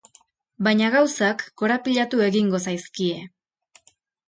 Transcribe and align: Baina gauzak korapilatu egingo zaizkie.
Baina 0.67 0.89
gauzak 0.95 1.43
korapilatu 1.63 2.23
egingo 2.31 2.65
zaizkie. 2.67 3.23